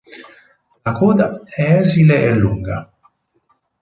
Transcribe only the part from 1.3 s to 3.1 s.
è esile e lunga.